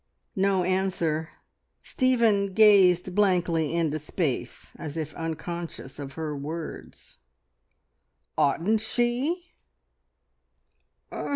No 0.35 0.63
answer. 0.63 1.29
Stephen 1.83 2.55
gazed 2.55 3.13
blankly 3.13 3.75
into 3.75 3.99
space 3.99 4.71
as 4.77 4.97
if 4.97 5.13
unconscious 5.13 5.99
of 5.99 6.13
her 6.13 6.35
words. 6.35 7.17
"Oughtn't 8.35 8.81
she?" 8.81 9.51